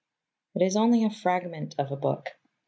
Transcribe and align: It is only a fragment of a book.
It 0.55 0.63
is 0.63 0.75
only 0.75 1.03
a 1.03 1.11
fragment 1.11 1.75
of 1.77 1.91
a 1.91 1.95
book. 1.95 2.29